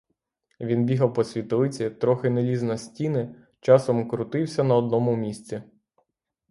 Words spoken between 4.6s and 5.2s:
на одному